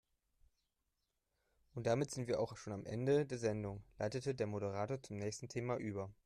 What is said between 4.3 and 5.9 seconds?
der Moderator zum nächsten Thema